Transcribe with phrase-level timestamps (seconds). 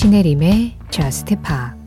[0.00, 1.78] 신혜림의 Just Pop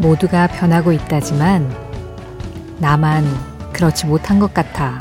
[0.00, 1.74] 모두가 변하고 있다지만
[2.78, 3.24] 나만
[3.72, 4.98] 그렇지 못한 것 같아.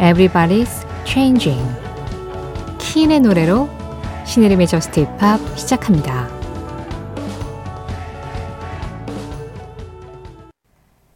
[0.00, 1.62] Everybody's Changing.
[2.78, 3.68] 킨의 노래로
[4.24, 6.26] 신혜림의 JUST POP 시작합니다.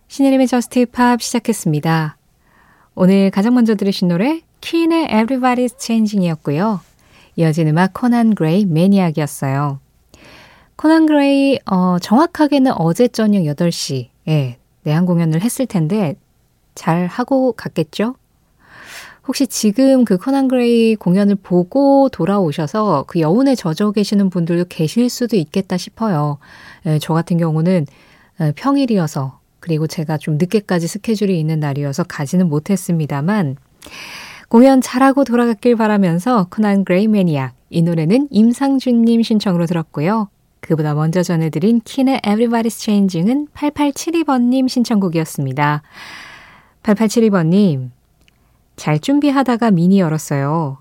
[0.08, 2.18] 신혜림의 JUST POP 시작했습니다.
[2.94, 6.80] 오늘 가장 먼저 들으신 노래 킨의 Everybody's Changing이었고요.
[7.36, 9.80] 이어진 음악 코난 그레이 Maniac이었어요.
[10.76, 16.16] 코난 그레이 어, 정확하게는 어제 저녁 8시에 내한 공연을 했을 텐데
[16.74, 18.16] 잘 하고 갔겠죠?
[19.26, 25.36] 혹시 지금 그 코난 그레이 공연을 보고 돌아오셔서 그 여운에 젖어 계시는 분들도 계실 수도
[25.36, 26.38] 있겠다 싶어요.
[26.86, 27.86] 예, 저 같은 경우는
[28.40, 33.56] 예, 평일이어서 그리고 제가 좀 늦게까지 스케줄이 있는 날이어서 가지는 못했습니다만
[34.48, 40.28] 공연 잘하고 돌아갔길 바라면서 코난 그레이 Maniac 이 노래는 임상준님 신청으로 들었고요.
[40.60, 45.82] 그보다 먼저 전해드린 킨의 Everybody's Changing은 8872번님 신청곡이었습니다.
[46.84, 47.90] 8872번님,
[48.76, 50.78] 잘 준비하다가 미니 열었어요.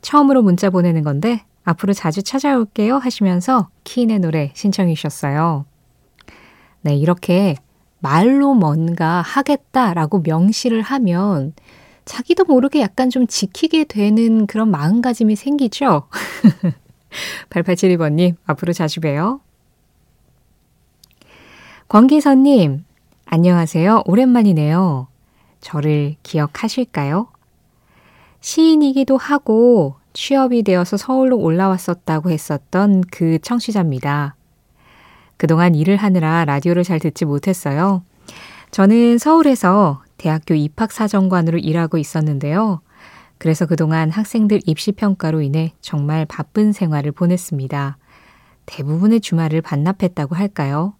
[0.00, 5.64] 처음으로 문자 보내는 건데 앞으로 자주 찾아올게요 하시면서 키인의 노래 신청해 주셨어요.
[6.82, 7.56] 네, 이렇게
[8.00, 11.54] 말로 뭔가 하겠다라고 명시를 하면
[12.04, 16.08] 자기도 모르게 약간 좀 지키게 되는 그런 마음가짐이 생기죠?
[17.48, 19.40] 8872번님, 앞으로 자주 봬요.
[21.88, 22.84] 권기선님,
[23.24, 24.02] 안녕하세요.
[24.04, 25.08] 오랜만이네요.
[25.60, 27.28] 저를 기억하실까요?
[28.44, 34.36] 시인이기도 하고 취업이 되어서 서울로 올라왔었다고 했었던 그 청취자입니다.
[35.38, 38.04] 그동안 일을 하느라 라디오를 잘 듣지 못했어요.
[38.70, 42.82] 저는 서울에서 대학교 입학사정관으로 일하고 있었는데요.
[43.38, 47.96] 그래서 그동안 학생들 입시평가로 인해 정말 바쁜 생활을 보냈습니다.
[48.66, 50.92] 대부분의 주말을 반납했다고 할까요?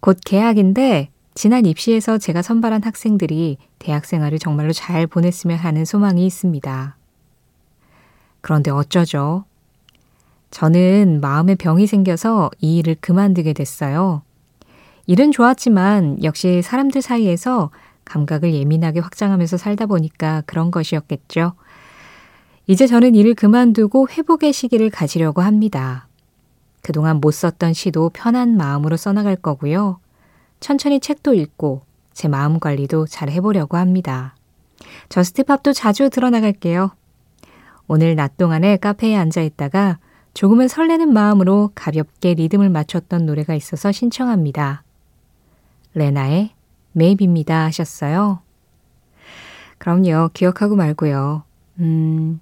[0.00, 6.96] 곧 개학인데 지난 입시에서 제가 선발한 학생들이 대학 생활을 정말로 잘 보냈으면 하는 소망이 있습니다.
[8.40, 9.44] 그런데 어쩌죠?
[10.50, 14.22] 저는 마음에 병이 생겨서 이 일을 그만두게 됐어요.
[15.06, 17.70] 일은 좋았지만 역시 사람들 사이에서
[18.04, 21.52] 감각을 예민하게 확장하면서 살다 보니까 그런 것이었겠죠.
[22.66, 26.08] 이제 저는 일을 그만두고 회복의 시기를 가지려고 합니다.
[26.82, 30.00] 그동안 못 썼던 시도 편한 마음으로 써나갈 거고요.
[30.60, 31.82] 천천히 책도 읽고
[32.12, 34.34] 제 마음 관리도 잘 해보려고 합니다.
[35.08, 36.90] 저스트팝도 자주 들어나갈게요.
[37.86, 39.98] 오늘 낮 동안에 카페에 앉아 있다가
[40.34, 44.84] 조금은 설레는 마음으로 가볍게 리듬을 맞췄던 노래가 있어서 신청합니다.
[45.94, 46.50] 레나의
[46.92, 48.40] 메이비입니다 하셨어요.
[49.78, 50.30] 그럼요.
[50.34, 51.44] 기억하고 말고요.
[51.78, 52.40] 음,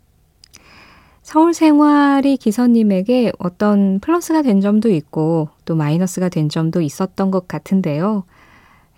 [1.27, 8.23] 서울 생활이 기선님에게 어떤 플러스가 된 점도 있고 또 마이너스가 된 점도 있었던 것 같은데요.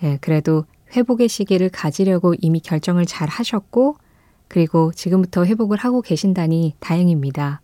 [0.03, 3.97] 예, 그래도 회복의 시기를 가지려고 이미 결정을 잘 하셨고
[4.47, 7.62] 그리고 지금부터 회복을 하고 계신다니 다행입니다.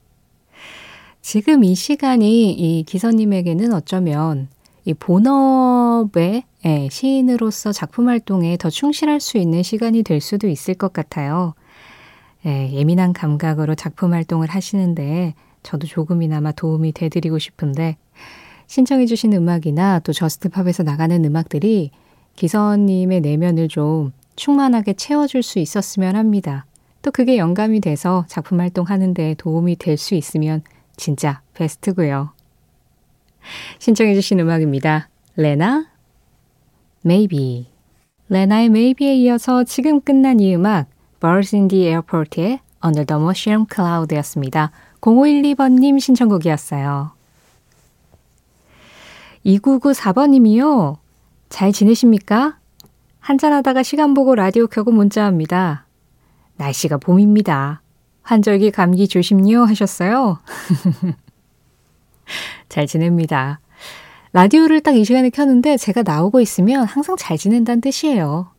[1.20, 4.48] 지금 이 시간이 이 기선님에게는 어쩌면
[4.86, 10.94] 이 본업의 예, 시인으로서 작품 활동에 더 충실할 수 있는 시간이 될 수도 있을 것
[10.94, 11.52] 같아요.
[12.46, 17.96] 예, 예민한 감각으로 작품 활동을 하시는데 저도 조금이나마 도움이 되드리고 싶은데
[18.66, 21.90] 신청해 주신 음악이나 또 저스트팝에서 나가는 음악들이
[22.36, 26.66] 기선님의 내면을 좀 충만하게 채워줄 수 있었으면 합니다.
[27.02, 30.62] 또 그게 영감이 돼서 작품 활동하는 데 도움이 될 수 있으면
[30.96, 32.32] 진짜 베스트고요.
[33.78, 35.08] 신청해 주신 음악입니다.
[35.36, 35.86] 레나,
[37.04, 37.66] Maybe.
[38.28, 40.88] 레나의 Maybe에 이어서 지금 끝난 이 음악
[41.24, 44.70] Birds in the Airport의 Under the Mushroom Cloud였습니다.
[45.00, 47.12] 0512번님 신청곡이었어요.
[49.46, 50.98] 2994번님이요.
[51.48, 52.58] 잘 지내십니까?
[53.20, 55.86] 한잔하다가 시간 보고 라디오 켜고 문자합니다.
[56.56, 57.80] 날씨가 봄입니다.
[58.20, 60.40] 환절기 감기 조심요 하셨어요.
[62.68, 63.60] 잘 지냅니다.
[64.34, 68.53] 라디오를 딱 이 시간에 켰는데 제가 나오고 있으면 항상 잘 지낸다는 뜻이에요.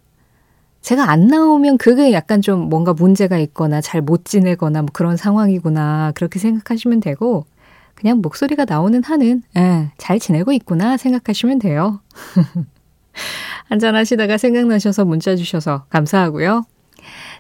[0.86, 6.12] 제가 안 나오면 그게 약간 좀 뭔가 문제가 있거나 잘 못 지내거나 뭐 그런 상황이구나
[6.14, 7.48] 그렇게 생각하시면 되고
[7.96, 12.02] 그냥 목소리가 나오는 한은 예, 잘 지내고 있구나 생각하시면 돼요.
[13.68, 16.66] 한잔하시다가 생각나셔서 문자 주셔서 감사하고요.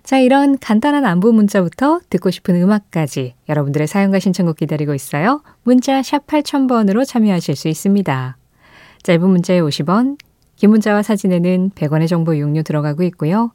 [0.04, 5.44] 자, 이런 간단한 안부 문자부터 듣고 싶은 음악까지 여러분들의 사연과 신청곡 기다리고 있어요.
[5.62, 8.38] 문자 샵 8000번으로 참여하실 수 있습니다.
[9.04, 10.18] 짧은 문자에 50원,
[10.56, 13.52] 긴 문자와 사진에는 100원의 정보 이용료 들어가고 있고요.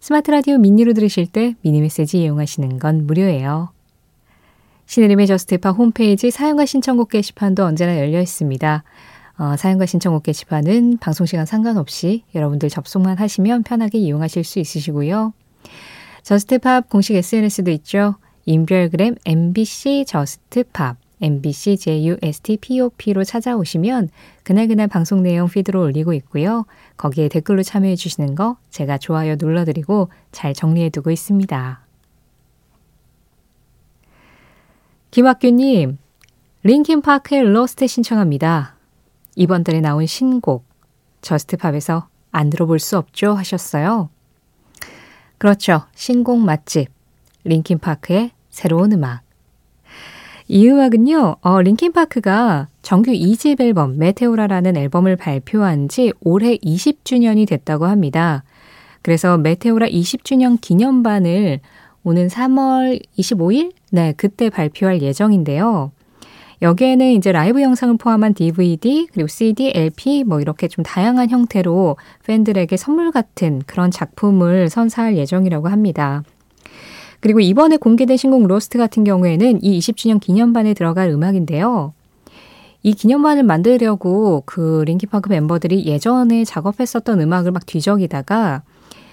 [0.00, 3.70] 스마트 라디오 미니로 들으실 때 미니 메시지 이용하시는 건 무료예요.
[4.86, 8.84] 신혜림의 JUST POP 홈페이지 사연과 신청곡 게시판도 언제나 열려 있습니다.
[9.38, 15.32] 어, 사연과 신청곡 게시판은 방송시간 상관없이 여러분들 접속만 하시면 편하게 이용하실 수 있으시고요.
[16.22, 18.16] JUST POP 공식 SNS도 있죠.
[18.44, 24.10] 인별그램 MBC JUST POP MBC JUSTPOP로 찾아오시면
[24.42, 26.66] 그날그날 방송 내용 feed로 올리고 있고요.
[26.96, 31.80] 거기에 댓글로 참여해 주시는 거 제가 좋아요 눌러드리고 잘 정리해 두고 있습니다.
[35.12, 35.98] 김학규님,
[36.64, 38.76] 링킨파크의 Lost 신청합니다.
[39.36, 40.64] 이번 달에 나온 신곡,
[41.20, 44.10] JUST POP에서 안 들어볼 수 없죠 하셨어요.
[45.38, 45.82] 그렇죠.
[45.94, 46.88] 신곡 맛집.
[47.44, 49.22] 링킨파크의 새로운 음악.
[50.48, 58.44] 이 음악은요, 어, 링킨파크가 정규 2집 앨범 메테오라라는 앨범을 발표한 지 올해 20주년이 됐다고 합니다.
[59.02, 61.60] 그래서 메테오라 20주년 기념반을
[62.04, 63.72] 오는 3월 25일?
[63.90, 65.92] 네, 그때 발표할 예정인데요.
[66.60, 72.76] 여기에는 이제 라이브 영상을 포함한 DVD, 그리고 CD, LP 뭐 이렇게 좀 다양한 형태로 팬들에게
[72.76, 76.22] 선물 같은 그런 작품을 선사할 예정이라고 합니다.
[77.22, 81.94] 그리고 이번에 공개된 신곡 로스트 같은 경우에는 이 20주년 기념반에 들어갈 음악인데요.
[82.82, 88.64] 이 기념반을 만들려고 그 링키파크 멤버들이 예전에 작업했었던 음악을 막 뒤적이다가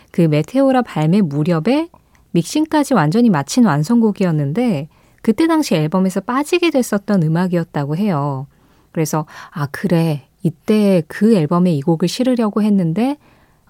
[0.10, 1.90] 그 메테오라 발매 무렵에
[2.32, 4.88] 믹싱까지 완전히 마친 완성곡이었는데
[5.22, 8.48] 그때 당시 앨범에서 빠지게 됐었던 음악이었다고 해요.
[8.92, 13.18] 그래서 아 그래 이때 그 앨범에 이 곡을 실으려고 했는데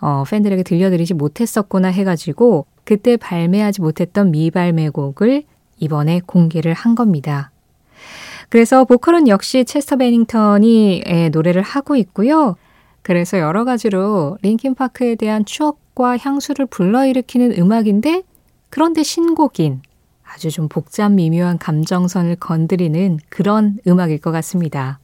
[0.02, 5.44] 어, 팬들에게 들려드리지 못했었구나 해가지고 그때 발매하지 못했던 미발매곡을
[5.78, 7.52] 이번에 공개를 한 겁니다.
[8.50, 12.56] 그래서 보컬은 역시 체스터 베닝턴이 예, 노래를 하고 있고요.
[13.02, 18.24] 그래서 여러 가지로 링킨파크에 대한 추억과 향수를 불러일으키는 음악인데
[18.70, 19.82] 그런데 신곡인
[20.24, 25.00] 아주 좀 복잡 미묘한 감정선을 건드리는 그런 음악일 것 같습니다.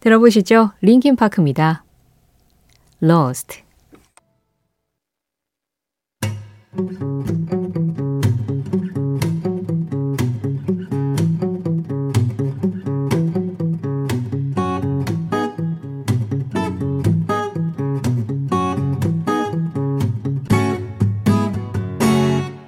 [0.00, 0.72] 들어보시죠.
[0.80, 1.84] 링킨 파크입니다.
[3.02, 3.61] Lost.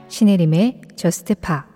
[0.09, 1.74] 신혜림의 저스트 파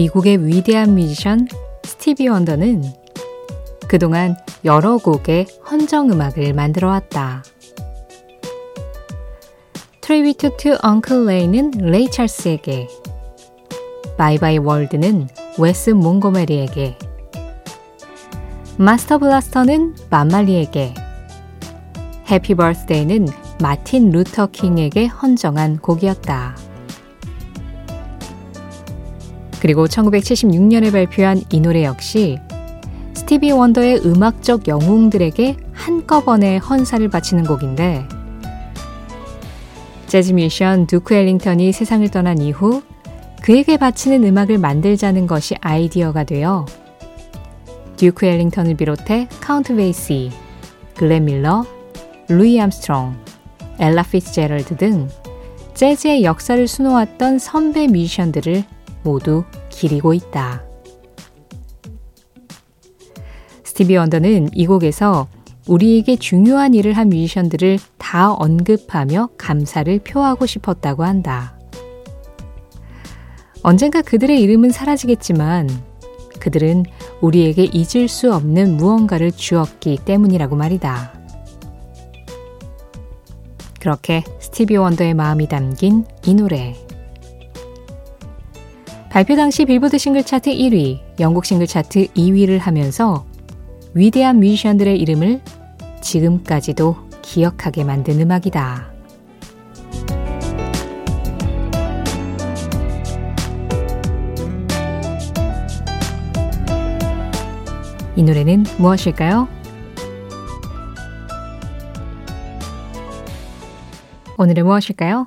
[0.00, 1.46] 미국의 위대한 뮤지션
[1.84, 2.84] 스티비 원더는
[3.86, 7.44] 그동안 여러 곡의 헌정 음악을 만들어 왔다.
[10.00, 12.88] Tribute to Uncle Ray는 레이 찰스에게
[14.16, 16.96] Bye Bye World는 웨스 몽고메리에게
[18.78, 20.94] Master Blaster는 밥 말리에게
[22.30, 23.26] Happy Birthday는
[23.60, 26.69] 마틴 루터 킹에게 헌정한 곡이었다.
[29.60, 32.38] 그리고 1976년에 발표한 이 노래 역시
[33.14, 38.06] 스티비 원더의 음악적 영웅들에게 한꺼번에 헌사를 바치는 곡인데
[40.06, 42.82] 재즈 뮤지션 듀크 엘링턴이 세상을 떠난 이후
[43.42, 46.66] 그에게 바치는 음악을 만들자는 것이 아이디어가 되어
[47.96, 50.30] 듀크 엘링턴을 비롯해 카운트 베이시,
[50.96, 51.66] 글렌 밀러,
[52.28, 53.14] 루이 암스트롱,
[53.78, 55.08] 엘라 피츠제럴드 등
[55.74, 58.64] 재즈의 역사를 수놓았던 선배 뮤지션들을
[59.02, 60.62] 모두 기리고 있다.
[63.64, 65.28] 스티비 원더는 이 곡에서
[65.66, 71.56] 우리에게 중요한 일을 한 뮤지션들을 다 언급하며 감사를 표하고 싶었다고 한다.
[73.62, 75.68] 언젠가 그들의 이름은 사라지겠지만
[76.40, 76.84] 그들은
[77.20, 81.12] 우리에게 잊을 수 없는 무언가를 주었기 때문이라고 말이다.
[83.78, 86.89] 그렇게 스티비 원더의 마음이 담긴 이 노래.
[89.10, 93.26] 발표 당시 빌보드 싱글 차트 1위, 영국 싱글 차트 2위를 하면서
[93.92, 95.40] 위대한 뮤지션들의 이름을
[96.00, 98.88] 지금까지도 기억하게 만든 음악이다.
[108.14, 109.48] 이 노래는 무엇일까요?
[114.38, 115.26] 오늘은 무엇일까요?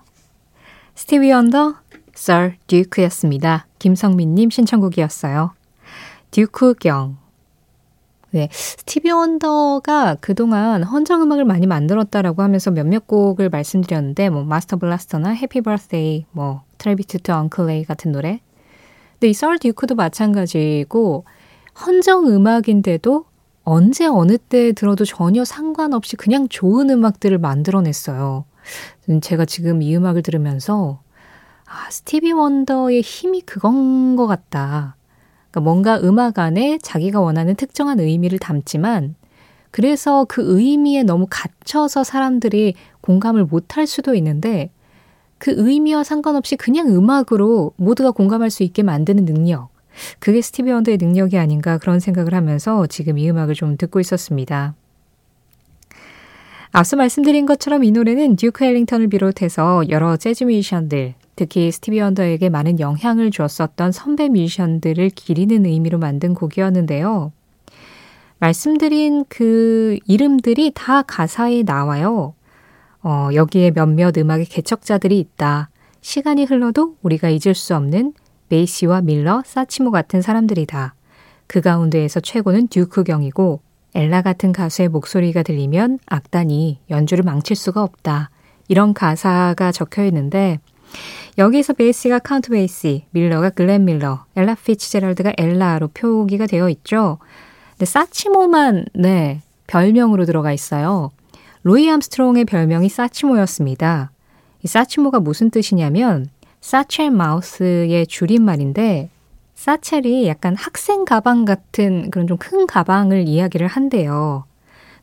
[0.96, 1.83] 스티비 원더
[2.16, 3.68] Sir Duke였습니다.
[3.80, 5.54] 김성민님 신청곡이었어요.
[6.32, 7.18] 듀크 경.
[8.32, 15.30] 네, 스티비 원더가 그동안 헌정 음악을 많이 만들었다라고 하면서 몇몇 곡을 말씀드렸는데 뭐 Master Blaster나
[15.30, 18.42] Happy Birthday, 뭐 Tribute to Uncle Ray 같은 노래.
[19.14, 21.26] 근데 이 Sir Duke도 마찬가지고
[21.86, 23.26] 헌정 음악인데도
[23.64, 28.46] 언제 어느 때 들어도 전혀 상관없이 그냥 좋은 음악들을 만들어냈어요.
[29.22, 31.02] 제가 지금 이 음악을 들으면서
[31.74, 34.96] 아, 스티비 원더의 힘이 그건 것 같다.
[35.50, 39.16] 그러니까 뭔가 음악 안에 자기가 원하는 특정한 의미를 담지만
[39.72, 44.70] 그래서 그 의미에 너무 갇혀서 사람들이 공감을 못할 수도 있는데
[45.40, 49.70] 그 의미와 상관없이 그냥 음악으로 모두가 공감할 수 있게 만드는 능력.
[50.20, 54.76] 그게 스티비 원더의 능력이 아닌가 그런 생각을 하면서 지금 이 음악을 좀 듣고 있었습니다.
[56.72, 62.80] 앞서 말씀드린 것처럼 이 노래는 듀크 헬링턴을 비롯해서 여러 재즈 뮤지션들, 특히 스티비 원더에게 많은
[62.80, 67.32] 영향을 주었었던 선배 뮤지션들을 기리는 의미로 만든 곡이었는데요.
[68.40, 72.34] 말씀드린 그 이름들이 다 가사에 나와요.
[73.02, 75.70] 어, 여기에 몇몇 음악의 개척자들이 있다.
[76.02, 78.14] 시간이 흘러도 우리가 잊을 수 없는
[78.50, 80.94] 메이시와 밀러, 사치모 같은 사람들이다.
[81.48, 83.62] 그 가운데에서 최고는 듀크 경이고
[83.96, 88.30] 엘라 같은 가수의 목소리가 들리면 악단이 연주를 망칠 수가 없다.
[88.68, 90.60] 이런 가사가 적혀 있는데
[91.38, 97.18] 여기서 베이시가 카운트 베이시, 밀러가 글렌 밀러, 엘라 피츠제럴드가 엘라로 표기가 되어 있죠.
[97.72, 101.10] 근데 사치모만 네 별명으로 들어가 있어요.
[101.64, 104.12] 루이 암스트롱의 별명이 사치모였습니다.
[104.64, 106.28] 이 사치모가 무슨 뜻이냐면
[106.62, 109.10] 사첼 마우스의 줄임말인데
[109.56, 114.46] 사첼이 약간 학생 가방 같은 그런 좀 큰 가방을 이야기를 한대요.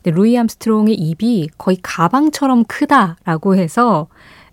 [0.02, 4.06] 근데 루이 암스트롱의 입이 거의 가방처럼 크다라고 해서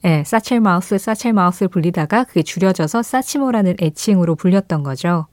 [0.05, 5.25] 예, 사첼 마우스, 사첼 마우스를 불리다가 그게 줄여져서 사치모라는 애칭으로 불렸던 거죠.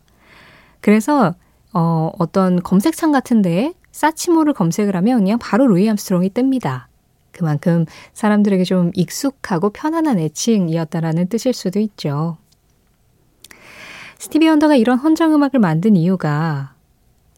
[0.80, 1.34] 그래서
[1.72, 6.84] 어, 어떤 검색창 같은 데에 사치모를 검색을 하면 그냥 바로 루이 암스트롱이 뜹니다.
[7.32, 12.36] 그만큼 사람들에게 좀 익숙하고 편안한 애칭이었다라는 뜻일 수도 있죠.
[14.18, 16.74] 스티비 원더가 이런 헌정 음악을 만든 이유가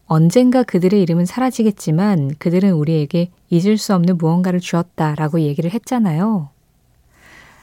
[0.06, 6.50] 언젠가 그들의 이름은 사라지겠지만 그들은 우리에게 잊을 수 없는 무언가를 주었다라고 얘기를 했잖아요.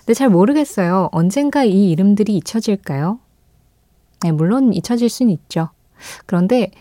[0.06, 1.10] 근데 잘 모르겠어요.
[1.14, 3.20] 언젠가 이 이름들이 잊혀질까요?
[4.24, 5.70] 네, 물론 잊혀질 수는 있죠.
[6.26, 6.72] 그런데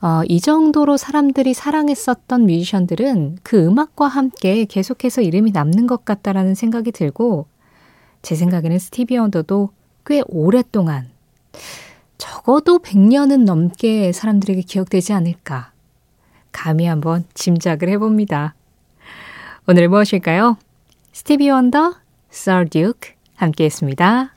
[0.00, 6.90] 어, 이 정도로 사람들이 사랑했었던 뮤지션들은 그 음악과 함께 계속해서 이름이 남는 것 같다라는 생각이
[6.90, 7.46] 들고
[8.20, 9.70] 제 생각에는 스티비 원더도
[10.04, 11.08] 꽤 오랫동안
[12.18, 15.70] 적어도 100년은 넘게 사람들에게 기억되지 않을까
[16.50, 18.56] 감히 한번 짐작을 해봅니다.
[19.68, 20.56] 오늘 무엇일까요?
[21.12, 21.94] 스티비 원더,
[22.32, 24.32] Sir Duke 함께 했습니다.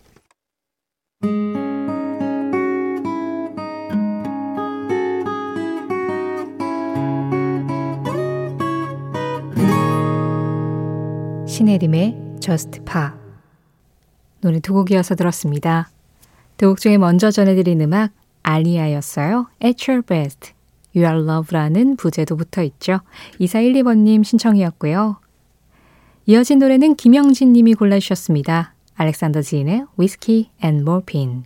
[11.48, 13.10] 신혜림의 Just Pa
[14.42, 15.90] 노래 두 곡이어서 들었습니다.
[16.58, 18.12] 두 곡 중에 먼저 전해드린 음악
[18.44, 19.48] 알리아였어요.
[19.64, 20.54] At Your Best,
[20.96, 23.00] You Are Love라는 부제도 붙어 있죠.
[23.40, 25.18] 2412번님 신청이었고요.
[26.28, 28.74] 이어진 노래는 김영진 님이 골라주셨습니다.
[28.96, 31.44] 알렉산더 지인의 Whiskey and Morphine.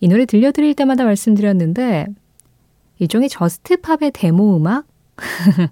[0.00, 2.06] 이 노래 들려드릴 때마다 말씀드렸는데
[2.98, 4.86] 일종의 저스트팝의 데모 음악?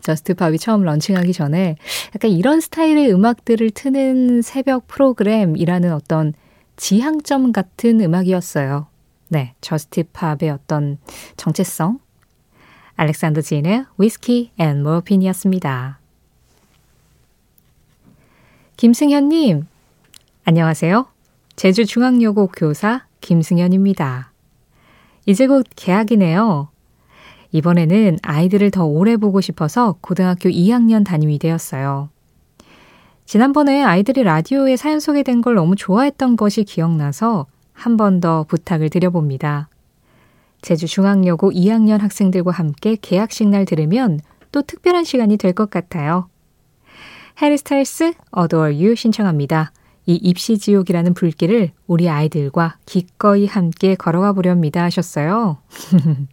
[0.00, 1.76] Just Pop이 처음 런칭하기 전에
[2.14, 6.32] 약간 이런 스타일의 음악들을 트는 새벽 프로그램이라는 어떤
[6.76, 8.86] 지향점 같은 음악이었어요.
[9.28, 10.96] 네, Just Pop의 어떤
[11.36, 11.98] 정체성.
[12.94, 16.05] 알렉산더 진의 Whiskey and Morphine이었습니다.
[18.76, 19.66] 김승현님,
[20.44, 21.06] 안녕하세요.
[21.56, 24.32] 제주중앙여고 교사 김승현입니다.
[25.24, 26.68] 이제 곧 개학이네요.
[27.52, 32.10] 이번에는 아이들을 더 오래 보고 싶어서 고등학교 2학년 담임이 되었어요.
[33.24, 39.68] 지난번에 아이들이 라디오에 사연 소개된 걸 너무 좋아했던 것이 기억나서 한 번 더 부탁을 드려봅니다.
[40.60, 44.20] 제주중앙여고 2학년 학생들과 함께 개학식 날 들으면
[44.52, 46.28] 또 특별한 시간이 될 것 같아요.
[47.40, 49.70] 해리 스타일스 Adore You 신청합니다.
[50.06, 55.58] 이 입시 지옥이라는 불길을 우리 아이들과 기꺼이 함께 걸어가 보렵니다 하셨어요.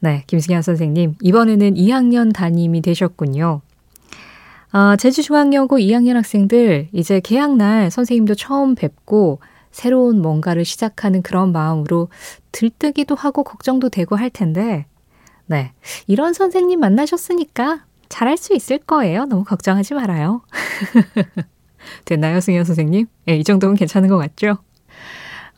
[0.00, 1.16] 네, 김승현 선생님.
[1.20, 3.60] 이번에는 2학년 담임이 되셨군요.
[4.70, 12.08] 아, 제주중앙여고 2학년 학생들, 이제 개학날 선생님도 처음 뵙고 새로운 뭔가를 시작하는 그런 마음으로
[12.50, 14.86] 들뜨기도 하고 걱정도 되고 할 텐데,
[15.46, 15.72] 네.
[16.06, 19.24] 이런 선생님 만나셨으니까 잘할 수 있을 거예요.
[19.26, 20.42] 너무 걱정하지 말아요.
[22.04, 23.06] 됐나요, 승현 선생님?
[23.26, 24.58] 네, 이 정도면 괜찮은 것 같죠?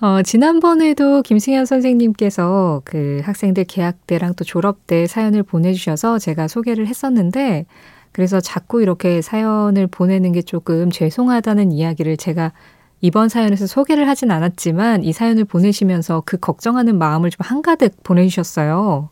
[0.01, 7.65] 어, 지난번에도 김승현 선생님께서 그 학생들 개학대랑 또 졸업대 사연을 보내주셔서 제가 소개를 했었는데,
[8.13, 12.53] 그래서 자꾸 이렇게 사연을 보내는 게 조금 죄송하다는 이야기를 제가
[13.01, 19.11] 이번 사연에서 소개를 하진 않았지만 이 사연을 보내시면서 그 걱정하는 마음을 좀 한가득 보내주셨어요.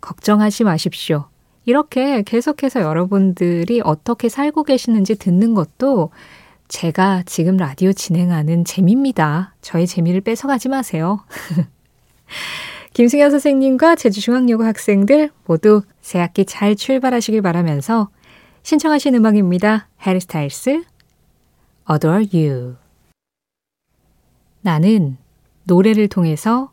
[0.00, 1.28] 걱정하지 마십시오.
[1.68, 6.08] 이렇게 계속해서 여러분들이 어떻게 살고 계시는지 듣는 것도
[6.68, 9.54] 제가 지금 라디오 진행하는 재미입니다.
[9.60, 11.20] 저의 재미를 뺏어가지 마세요.
[12.94, 18.08] 김승현 선생님과 제주중앙여고 학생들 모두 새학기 잘 출발하시길 바라면서
[18.62, 19.88] 신청하신 음악입니다.
[20.06, 20.84] 해리 스타일스,
[21.90, 22.76] Adore You.
[24.62, 25.18] 나는
[25.64, 26.72] 노래를 통해서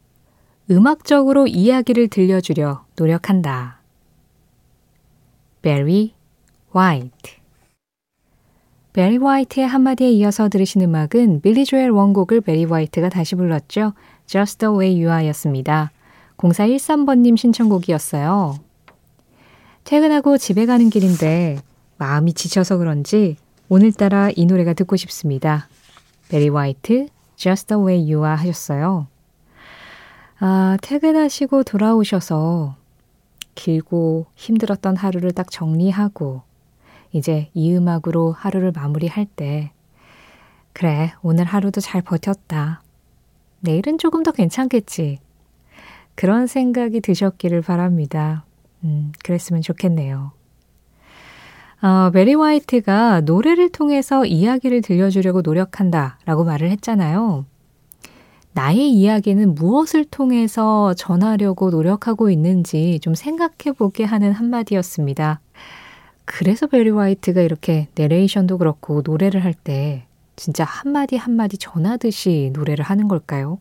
[0.72, 3.82] 음악적으로 이야기를 들려주려 노력한다.
[5.66, 6.14] 베리
[6.74, 7.32] 화이트
[8.94, 13.94] 베리 화이트의 한마디에 이어서 들으신 음악은 빌리 조엘 원곡을 베리 화이트가 다시 불렀죠.
[14.28, 15.90] Just the way you are 였습니다.
[16.38, 18.60] 0413번님 신청곡이었어요.
[19.86, 21.58] 퇴근하고 집에 가는 길인데
[21.98, 23.36] 마음이 지쳐서 그런지
[23.68, 25.68] 오늘따라 이 노래가 듣고 싶습니다.
[26.30, 27.08] 베리 화이트,
[27.38, 29.08] Just the way you are 하셨어요.
[30.38, 32.85] 아, 퇴근하시고 돌아오셔서
[33.56, 36.44] 길고 힘들었던 하루를 딱 정리하고
[37.12, 39.72] 이제 이 음악으로 하루를 마무리할 때,
[40.74, 42.84] 그래, 오늘 하루도 잘 버텼다.
[43.62, 45.20] 내일은 조금 더 괜찮겠지.
[46.16, 48.46] 그런 생각이 드셨기를 바랍니다.
[48.84, 50.34] 음, 그랬으면 좋겠네요.
[51.82, 57.46] 어, 메리 화이트가 노래를 통해서 이야기를 들려주려고 노력한다 라고 말을 했잖아요.
[58.56, 65.42] 나의 이야기는 무엇을 통해서 전하려고 노력하고 있는지 좀 생각해 보게 하는 한마디였습니다.
[66.24, 70.06] 그래서 베리 화이트가 이렇게 내레이션도 그렇고 노래를 할 때
[70.38, 73.60] 진짜 한마디 한마디 전하듯이 노래를 하는 걸까요?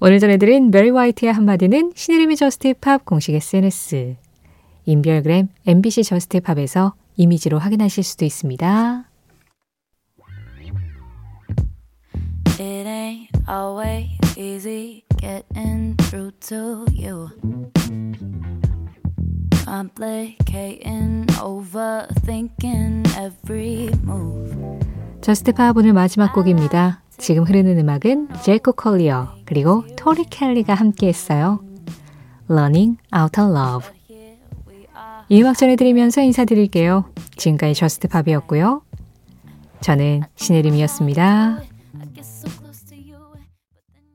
[0.00, 4.16] 오늘 전해드린 베리 화이트의 한마디는 신혜림의 Just Pop 공식 SNS,
[4.86, 9.04] 인별그램 MBC Just Pop에서 이미지로 확인하실 수도 있습니다.
[12.58, 17.30] It ain't always easy getting through to you.
[19.64, 24.54] complicating, overthinking every move.
[25.20, 27.02] Just Pop 오늘 마지막 곡입니다.
[27.16, 31.60] 지금 흐르는 음악은 제이콥 콜리어 그리고 토리 켈리가 함께 했어요.
[32.50, 33.88] Running Outta Love.
[35.28, 37.06] 이 음악 전해드리면서 인사드릴게요.
[37.36, 38.82] 지금까지 Just Pop이었고요.
[39.80, 41.73] 저는 신혜림이었습니다.